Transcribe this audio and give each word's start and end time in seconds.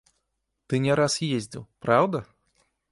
Ты 0.71 0.79
не 0.85 0.95
раз 1.01 1.19
ездзіў, 1.37 1.67
праўда? 1.87 2.25